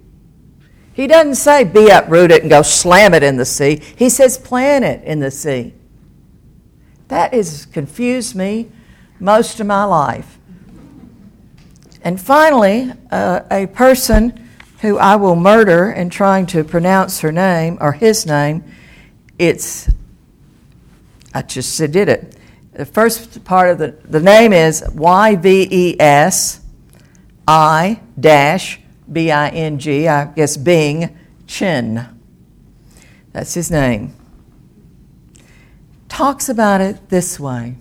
He 0.93 1.07
doesn't 1.07 1.37
say 1.37 1.63
be 1.63 1.89
uprooted 1.89 2.41
and 2.41 2.51
go 2.51 2.63
slam 2.63 3.15
it 3.15 3.23
in 3.23 3.37
the 3.37 3.47
sea. 3.47 3.81
He 3.95 4.09
says 4.09 4.37
plant 4.37 4.85
it 4.85 5.05
in 5.05 5.21
the 5.21 5.31
sea. 5.31 5.75
That 7.09 7.33
has 7.35 7.67
confused 7.67 8.35
me 8.35 8.71
most 9.19 9.61
of 9.61 9.67
my 9.67 9.85
life. 9.85 10.39
And 12.03 12.21
finally, 12.21 12.93
uh, 13.11 13.41
a 13.51 13.67
person 13.67 14.49
who 14.81 14.99
I 14.99 15.17
will 15.17 15.37
murder 15.37 15.91
in 15.91 16.11
trying 16.11 16.47
to 16.47 16.63
pronounce 16.63 17.21
her 17.21 17.33
name 17.33 17.79
or 17.81 17.93
his 17.93 18.25
name 18.25 18.63
it's, 19.39 19.89
I 21.33 21.43
just 21.43 21.79
did 21.79 22.09
it. 22.09 22.37
The 22.73 22.85
first 22.85 23.45
part 23.45 23.71
of 23.71 23.79
the, 23.79 23.97
the 24.05 24.21
name 24.21 24.53
is 24.53 24.85
Y 24.95 25.37
V 25.37 25.69
E 25.71 26.01
S 26.01 26.61
I 27.47 28.01
dash 28.19 28.81
B 29.11 29.31
I 29.31 29.49
N 29.51 29.79
G, 29.79 30.09
I 30.09 30.27
guess 30.27 30.57
Bing 30.57 31.17
Chin. 31.47 32.05
That's 33.33 33.55
his 33.55 33.71
name. 33.71 34.15
Talks 36.19 36.49
about 36.49 36.81
it 36.81 37.11
this 37.11 37.39
way. 37.39 37.77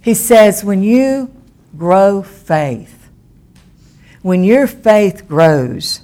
He 0.00 0.14
says, 0.14 0.62
when 0.62 0.84
you 0.84 1.34
grow 1.76 2.22
faith, 2.22 3.08
when 4.22 4.44
your 4.44 4.68
faith 4.68 5.26
grows, 5.26 6.02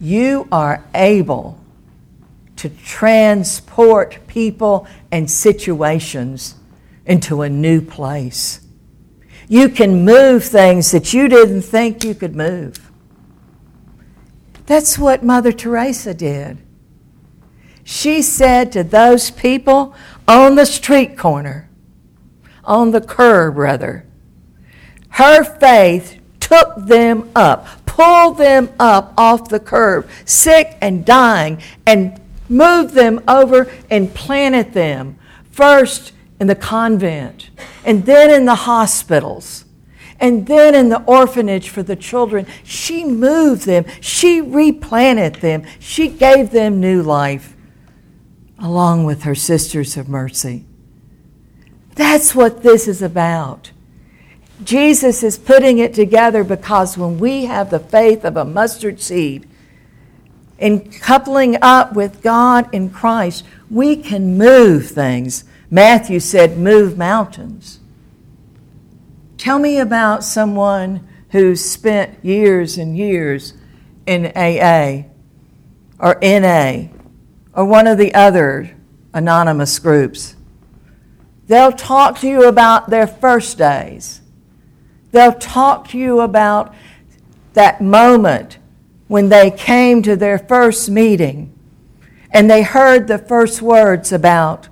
you 0.00 0.46
are 0.52 0.84
able 0.94 1.60
to 2.58 2.68
transport 2.68 4.20
people 4.28 4.86
and 5.10 5.28
situations 5.28 6.54
into 7.04 7.42
a 7.42 7.48
new 7.48 7.80
place. 7.80 8.60
You 9.48 9.68
can 9.68 10.04
move 10.04 10.44
things 10.44 10.92
that 10.92 11.12
you 11.12 11.26
didn't 11.28 11.62
think 11.62 12.04
you 12.04 12.14
could 12.14 12.36
move. 12.36 12.88
That's 14.64 14.96
what 14.96 15.24
Mother 15.24 15.50
Teresa 15.50 16.14
did. 16.14 16.58
She 17.90 18.20
said 18.20 18.70
to 18.72 18.84
those 18.84 19.30
people 19.30 19.94
on 20.28 20.56
the 20.56 20.66
street 20.66 21.16
corner, 21.16 21.70
on 22.62 22.90
the 22.90 23.00
curb 23.00 23.56
rather, 23.56 24.04
her 25.12 25.42
faith 25.42 26.20
took 26.38 26.76
them 26.76 27.30
up, 27.34 27.66
pulled 27.86 28.36
them 28.36 28.68
up 28.78 29.14
off 29.16 29.48
the 29.48 29.58
curb, 29.58 30.06
sick 30.26 30.76
and 30.82 31.02
dying, 31.02 31.62
and 31.86 32.20
moved 32.50 32.92
them 32.92 33.22
over 33.26 33.72
and 33.88 34.12
planted 34.12 34.74
them 34.74 35.18
first 35.50 36.12
in 36.38 36.46
the 36.46 36.54
convent, 36.54 37.48
and 37.86 38.04
then 38.04 38.30
in 38.30 38.44
the 38.44 38.54
hospitals, 38.54 39.64
and 40.20 40.46
then 40.46 40.74
in 40.74 40.90
the 40.90 41.02
orphanage 41.04 41.70
for 41.70 41.82
the 41.82 41.96
children. 41.96 42.46
She 42.64 43.02
moved 43.02 43.64
them, 43.64 43.86
she 44.02 44.42
replanted 44.42 45.36
them, 45.36 45.64
she 45.78 46.08
gave 46.08 46.50
them 46.50 46.80
new 46.82 47.02
life, 47.02 47.54
along 48.58 49.04
with 49.04 49.22
her 49.22 49.34
sisters 49.34 49.96
of 49.96 50.08
mercy. 50.08 50.64
That's 51.94 52.34
what 52.34 52.62
this 52.62 52.88
is 52.88 53.02
about. 53.02 53.72
Jesus 54.62 55.22
is 55.22 55.38
putting 55.38 55.78
it 55.78 55.94
together 55.94 56.42
because 56.42 56.98
when 56.98 57.18
we 57.18 57.44
have 57.44 57.70
the 57.70 57.78
faith 57.78 58.24
of 58.24 58.36
a 58.36 58.44
mustard 58.44 59.00
seed, 59.00 59.48
in 60.58 60.90
coupling 60.90 61.56
up 61.62 61.92
with 61.92 62.20
God 62.20 62.72
in 62.74 62.90
Christ, 62.90 63.44
we 63.70 63.94
can 63.96 64.36
move 64.36 64.88
things. 64.88 65.44
Matthew 65.70 66.18
said, 66.18 66.58
move 66.58 66.98
mountains. 66.98 67.78
Tell 69.36 69.60
me 69.60 69.78
about 69.78 70.24
someone 70.24 71.06
who 71.30 71.54
spent 71.54 72.24
years 72.24 72.76
and 72.76 72.96
years 72.96 73.54
in 74.06 74.26
AA 74.34 75.04
or 76.00 76.18
NA 76.20 76.88
or 77.58 77.64
one 77.64 77.88
of 77.88 77.98
the 77.98 78.14
other 78.14 78.70
anonymous 79.12 79.80
groups. 79.80 80.36
They'll 81.48 81.72
talk 81.72 82.20
to 82.20 82.28
you 82.28 82.44
about 82.46 82.88
their 82.88 83.08
first 83.08 83.58
days. 83.58 84.20
They'll 85.10 85.32
talk 85.32 85.88
to 85.88 85.98
you 85.98 86.20
about 86.20 86.72
that 87.54 87.80
moment 87.80 88.58
when 89.08 89.28
they 89.28 89.50
came 89.50 90.02
to 90.02 90.14
their 90.14 90.38
first 90.38 90.88
meeting 90.88 91.52
and 92.30 92.48
they 92.48 92.62
heard 92.62 93.08
the 93.08 93.18
first 93.18 93.60
words 93.60 94.12
about 94.12 94.68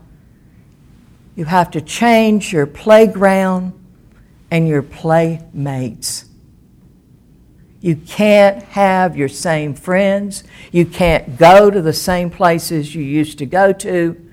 you 1.34 1.44
have 1.46 1.72
to 1.72 1.80
change 1.80 2.52
your 2.52 2.66
playground 2.66 3.72
and 4.48 4.68
your 4.68 4.82
playmates. 4.82 6.25
You 7.86 7.94
can't 7.94 8.64
have 8.64 9.16
your 9.16 9.28
same 9.28 9.72
friends. 9.72 10.42
You 10.72 10.86
can't 10.86 11.38
go 11.38 11.70
to 11.70 11.80
the 11.80 11.92
same 11.92 12.30
places 12.30 12.96
you 12.96 13.04
used 13.04 13.38
to 13.38 13.46
go 13.46 13.72
to. 13.74 14.28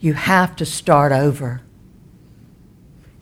You 0.00 0.12
have 0.12 0.54
to 0.56 0.66
start 0.66 1.10
over. 1.10 1.62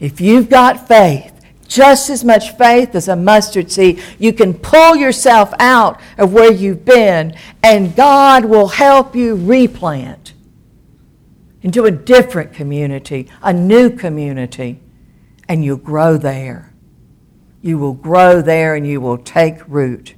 If 0.00 0.20
you've 0.20 0.50
got 0.50 0.88
faith, 0.88 1.32
just 1.68 2.10
as 2.10 2.24
much 2.24 2.56
faith 2.58 2.96
as 2.96 3.06
a 3.06 3.14
mustard 3.14 3.70
seed. 3.70 4.02
You 4.18 4.32
can 4.32 4.52
pull 4.52 4.96
yourself 4.96 5.54
out 5.60 6.00
of 6.18 6.32
where 6.32 6.52
you've 6.52 6.84
been, 6.84 7.36
and 7.62 7.94
God 7.94 8.44
will 8.44 8.66
help 8.66 9.14
you 9.14 9.36
replant 9.36 10.34
into 11.62 11.84
a 11.84 11.92
different 11.92 12.52
community, 12.52 13.28
a 13.42 13.52
new 13.52 13.90
community, 13.90 14.80
and 15.48 15.64
you'll 15.64 15.76
grow 15.76 16.16
there. 16.18 16.71
You 17.62 17.78
will 17.78 17.94
grow 17.94 18.42
there 18.42 18.74
and 18.74 18.84
you 18.84 19.00
will 19.00 19.18
take 19.18 19.66
root. 19.68 20.14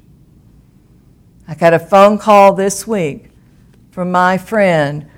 I 1.47 1.55
got 1.55 1.75
a 1.75 1.79
phone 1.79 2.17
call 2.17 2.55
this 2.55 2.87
week 2.87 3.31
from 3.91 4.11
my 4.11 4.39
friend 4.39 5.09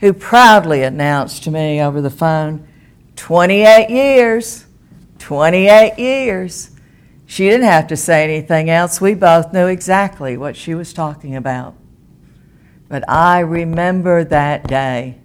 who 0.00 0.14
proudly 0.14 0.82
announced 0.82 1.44
to 1.44 1.50
me 1.50 1.80
over 1.80 2.00
the 2.00 2.10
phone 2.10 2.66
28 3.16 3.90
years. 3.90 4.64
28 5.18 5.98
years. 5.98 6.70
She 7.26 7.48
didn't 7.48 7.66
have 7.66 7.86
to 7.88 7.96
say 7.96 8.24
anything 8.24 8.70
else. 8.70 9.00
We 9.00 9.14
both 9.14 9.52
knew 9.52 9.66
exactly 9.66 10.36
what 10.36 10.56
she 10.56 10.74
was 10.74 10.92
talking 10.92 11.36
about. 11.36 11.74
But 12.88 13.08
I 13.08 13.40
remember 13.40 14.24
that 14.24 14.66
day 14.66 15.18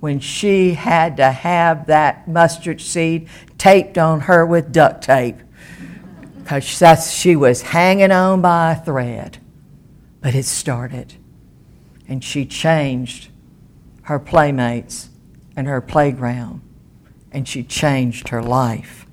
when 0.00 0.20
she 0.20 0.74
had 0.74 1.16
to 1.16 1.30
have 1.30 1.86
that 1.86 2.28
mustard 2.28 2.80
seed 2.80 3.28
taped 3.58 3.98
on 3.98 4.20
her 4.20 4.46
with 4.46 4.72
duct 4.72 5.02
tape 5.02 5.38
because 6.48 7.12
she 7.12 7.36
was 7.36 7.60
hanging 7.60 8.10
on 8.10 8.40
by 8.40 8.72
a 8.72 8.76
thread. 8.82 9.36
But 10.22 10.34
it 10.34 10.46
started. 10.46 11.12
And 12.08 12.24
she 12.24 12.46
changed 12.46 13.28
her 14.04 14.18
playmates 14.18 15.10
and 15.54 15.66
her 15.66 15.82
playground. 15.82 16.62
And 17.30 17.46
she 17.46 17.62
changed 17.62 18.28
her 18.28 18.42
life. 18.42 19.06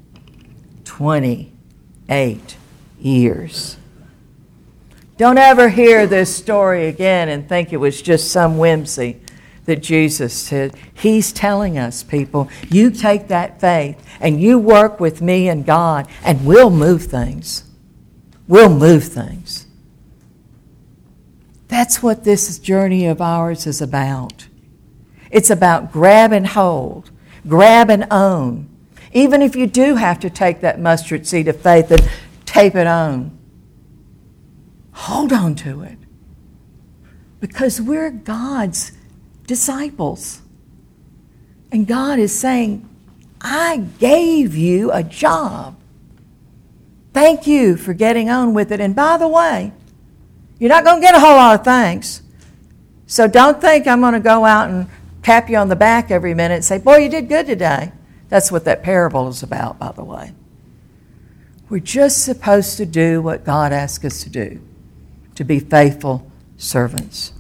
28 0.86 2.56
years. 3.02 3.76
Don't 5.18 5.38
ever 5.38 5.68
hear 5.68 6.08
this 6.08 6.34
story 6.34 6.88
again 6.88 7.28
and 7.28 7.50
think 7.50 7.74
it 7.74 7.78
was 7.78 8.02
just 8.02 8.32
some 8.32 8.58
whimsy 8.58 9.20
that 9.66 9.82
Jesus 9.82 10.34
said. 10.34 10.76
He's 10.94 11.32
telling 11.32 11.78
us, 11.78 12.04
people, 12.04 12.50
you 12.70 12.92
take 12.92 13.28
that 13.28 13.60
faith 13.60 14.02
and 14.20 14.42
you 14.42 14.58
work 14.58 15.00
with 15.00 15.22
me 15.22 15.50
and 15.50 15.66
God, 15.66 16.08
and 16.24 16.46
we'll 16.46 16.70
move 16.70 17.04
things. 17.04 17.64
We'll 18.48 18.70
move 18.70 19.04
things. 19.06 19.68
That's 21.68 22.02
what 22.02 22.24
this 22.24 22.60
journey 22.60 23.08
of 23.08 23.22
ours 23.22 23.68
is 23.68 23.82
about. 23.82 24.48
It's 25.32 25.50
about 25.50 25.92
grab 25.92 26.32
and 26.32 26.48
hold, 26.48 27.12
grab 27.48 27.90
and 27.90 28.08
own, 28.12 28.70
even 29.16 29.42
if 29.42 29.56
you 29.56 29.66
do 29.66 29.96
have 29.96 30.20
to 30.20 30.30
take 30.30 30.60
that 30.60 30.80
mustard 30.80 31.26
seed 31.26 31.48
of 31.48 31.60
faith 31.62 31.90
and 31.90 32.08
tape 32.46 32.76
it 32.76 32.86
on, 32.86 33.36
hold 34.92 35.32
on 35.32 35.56
to 35.56 35.82
it. 35.82 35.98
Because 37.40 37.82
we're 37.82 38.12
God's 38.12 38.92
disciples. 39.48 40.42
And 41.72 41.88
God 41.88 42.20
is 42.20 42.38
saying, 42.38 42.88
I 43.42 43.78
gave 44.00 44.56
you 44.56 44.92
a 44.92 45.04
job. 45.04 45.78
Thank 47.14 47.48
you 47.48 47.78
for 47.78 47.94
getting 47.94 48.30
on 48.30 48.54
with 48.54 48.72
it. 48.72 48.80
And 48.80 48.96
by 48.96 49.18
the 49.18 49.28
way, 49.28 49.72
you're 50.60 50.70
not 50.70 50.84
going 50.84 50.98
to 50.98 51.06
get 51.06 51.16
a 51.16 51.20
whole 51.20 51.36
lot 51.36 51.60
of 51.60 51.66
thanks. 51.66 52.22
So 53.08 53.28
don't 53.28 53.62
think 53.62 53.88
I'm 53.88 54.02
going 54.02 54.14
to 54.14 54.20
go 54.20 54.46
out 54.46 54.70
and 54.70 54.88
tap 55.22 55.50
you 55.50 55.58
on 55.58 55.70
the 55.70 55.76
back 55.76 56.12
every 56.12 56.34
minute 56.34 56.56
and 56.56 56.66
say, 56.66 56.78
Boy, 56.78 56.98
you 56.98 57.10
did 57.10 57.28
good 57.30 57.46
today. 57.46 57.92
That's 58.30 58.52
what 58.52 58.66
that 58.66 58.84
parable 58.84 59.28
is 59.28 59.44
about, 59.44 59.80
by 59.80 59.92
the 59.92 60.04
way. 60.04 60.34
We're 61.70 61.80
just 61.80 62.24
supposed 62.24 62.78
to 62.78 62.86
do 62.86 63.22
what 63.22 63.44
God 63.44 63.72
asks 63.74 64.06
us 64.06 64.24
to 64.24 64.30
do, 64.30 64.62
to 65.36 65.44
be 65.44 65.60
faithful 65.60 66.30
servants. 66.58 67.34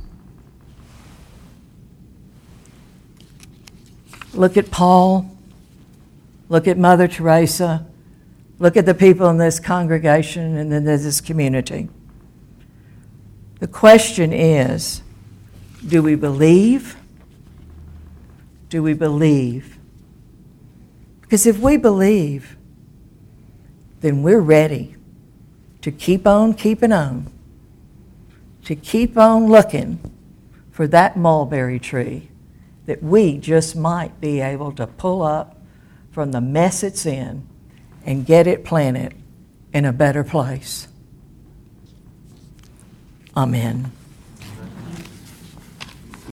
Look 4.35 4.57
at 4.57 4.69
Paul. 4.69 5.29
Look 6.49 6.67
at 6.67 6.77
Mother 6.77 7.07
Teresa. 7.07 7.85
Look 8.59 8.75
at 8.75 8.85
the 8.85 8.93
people 8.93 9.29
in 9.29 9.37
this 9.37 9.59
congregation 9.59 10.57
and 10.57 10.71
in 10.73 10.83
this 10.83 11.21
community. 11.21 11.89
The 13.59 13.67
question 13.67 14.33
is 14.33 15.01
do 15.87 16.03
we 16.03 16.15
believe? 16.15 16.97
Do 18.69 18.83
we 18.83 18.93
believe? 18.93 19.77
Because 21.21 21.45
if 21.45 21.59
we 21.59 21.77
believe, 21.77 22.57
then 24.01 24.21
we're 24.21 24.41
ready 24.41 24.95
to 25.81 25.91
keep 25.91 26.27
on 26.27 26.53
keeping 26.53 26.91
on, 26.91 27.31
to 28.65 28.75
keep 28.75 29.17
on 29.17 29.47
looking 29.47 29.99
for 30.71 30.87
that 30.87 31.15
mulberry 31.15 31.79
tree 31.79 32.29
that 32.85 33.01
we 33.01 33.37
just 33.37 33.75
might 33.75 34.19
be 34.21 34.41
able 34.41 34.71
to 34.73 34.87
pull 34.87 35.21
up 35.21 35.61
from 36.11 36.31
the 36.31 36.41
mess 36.41 36.83
it's 36.83 37.05
in 37.05 37.47
and 38.05 38.25
get 38.25 38.47
it 38.47 38.63
planted 38.63 39.13
in 39.73 39.85
a 39.85 39.91
better 39.91 40.23
place. 40.23 40.87
Amen. 43.35 43.91